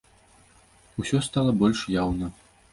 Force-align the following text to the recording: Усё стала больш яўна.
Усё 1.05 1.21
стала 1.27 1.55
больш 1.61 1.87
яўна. 2.03 2.35